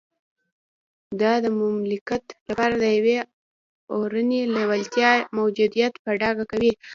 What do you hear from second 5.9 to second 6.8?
په ډاګه کوي